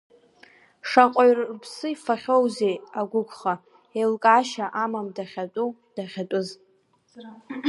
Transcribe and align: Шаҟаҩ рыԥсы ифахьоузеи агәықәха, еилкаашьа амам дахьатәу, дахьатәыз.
Шаҟаҩ 0.89 1.31
рыԥсы 1.37 1.87
ифахьоузеи 1.93 2.75
агәықәха, 2.99 3.53
еилкаашьа 3.99 4.65
амам 4.83 5.07
дахьатәу, 5.15 5.69
дахьатәыз. 5.95 6.47